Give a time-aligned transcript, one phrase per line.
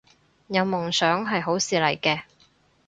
[0.47, 2.21] 有夢想係好事嚟嘅